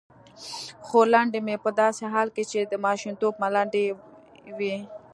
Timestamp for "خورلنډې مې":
0.87-1.55